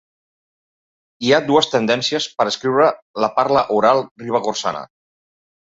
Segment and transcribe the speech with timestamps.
[1.27, 2.91] Hi ha dues tendències per escriure
[3.27, 4.87] la parla oral ribagorçana.